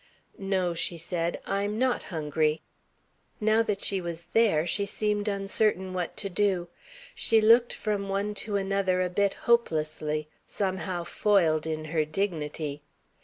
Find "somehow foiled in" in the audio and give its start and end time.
10.47-11.85